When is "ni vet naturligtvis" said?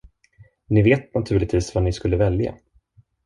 0.69-1.75